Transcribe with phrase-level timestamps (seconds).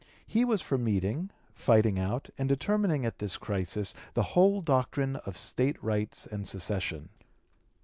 [0.25, 5.37] He was for meeting, fighting out, and determining at this crisis the whole doctrine of
[5.37, 7.09] state rights and secession.